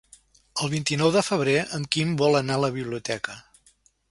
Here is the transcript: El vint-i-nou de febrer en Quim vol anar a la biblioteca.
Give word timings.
El 0.63 0.71
vint-i-nou 0.71 1.11
de 1.15 1.23
febrer 1.29 1.55
en 1.79 1.85
Quim 1.97 2.17
vol 2.23 2.41
anar 2.41 2.57
a 2.59 2.65
la 2.65 2.75
biblioteca. 2.79 3.39